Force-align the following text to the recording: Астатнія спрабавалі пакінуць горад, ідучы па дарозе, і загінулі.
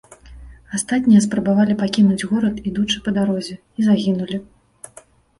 Астатнія 0.77 1.19
спрабавалі 1.25 1.75
пакінуць 1.81 2.27
горад, 2.31 2.55
ідучы 2.71 2.97
па 3.07 3.13
дарозе, 3.17 3.55
і 3.83 3.85
загінулі. 3.89 4.41